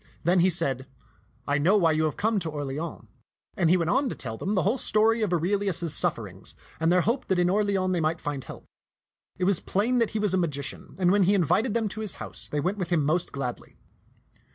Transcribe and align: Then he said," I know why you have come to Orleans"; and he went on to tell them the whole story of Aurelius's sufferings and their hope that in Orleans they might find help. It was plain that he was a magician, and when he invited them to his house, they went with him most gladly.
Then 0.23 0.39
he 0.39 0.49
said," 0.49 0.87
I 1.47 1.59
know 1.59 1.77
why 1.77 1.91
you 1.91 2.05
have 2.05 2.17
come 2.17 2.39
to 2.39 2.49
Orleans"; 2.49 3.05
and 3.55 3.69
he 3.69 3.77
went 3.77 3.91
on 3.91 4.09
to 4.09 4.15
tell 4.15 4.35
them 4.35 4.55
the 4.55 4.63
whole 4.63 4.79
story 4.79 5.21
of 5.21 5.31
Aurelius's 5.31 5.93
sufferings 5.93 6.55
and 6.79 6.91
their 6.91 7.01
hope 7.01 7.27
that 7.27 7.37
in 7.37 7.51
Orleans 7.51 7.93
they 7.93 8.01
might 8.01 8.19
find 8.19 8.43
help. 8.43 8.65
It 9.37 9.43
was 9.43 9.59
plain 9.59 9.99
that 9.99 10.09
he 10.09 10.17
was 10.17 10.33
a 10.33 10.39
magician, 10.39 10.95
and 10.97 11.11
when 11.11 11.25
he 11.25 11.35
invited 11.35 11.75
them 11.75 11.87
to 11.89 12.01
his 12.01 12.13
house, 12.13 12.49
they 12.49 12.59
went 12.59 12.79
with 12.79 12.89
him 12.89 13.05
most 13.05 13.31
gladly. 13.31 13.77